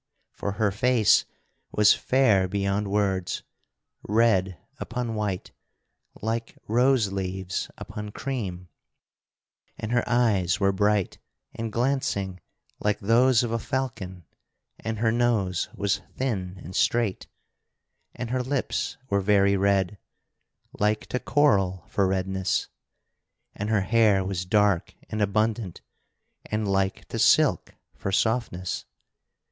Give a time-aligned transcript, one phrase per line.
[0.31, 1.25] For her face
[1.71, 3.43] was fair beyond words;
[4.01, 5.51] red upon white,
[6.23, 8.67] like rose leaves upon cream;
[9.77, 11.19] and her eyes were bright
[11.53, 12.39] and glancing
[12.79, 14.25] like those of a falcon,
[14.79, 17.27] and her nose was thin and straight,
[18.15, 19.99] and her lips were very red,
[20.79, 22.69] like to coral for redness,
[23.53, 25.81] and her hair was dark and abundant
[26.47, 28.85] and like to silk for softness.